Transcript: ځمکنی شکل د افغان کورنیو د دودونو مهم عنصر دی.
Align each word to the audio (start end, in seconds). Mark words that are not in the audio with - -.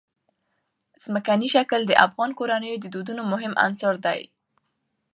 ځمکنی 1.03 1.47
شکل 1.55 1.81
د 1.87 1.93
افغان 2.05 2.31
کورنیو 2.39 2.81
د 2.83 2.85
دودونو 2.93 3.21
مهم 3.31 3.53
عنصر 3.65 3.93
دی. 4.05 4.21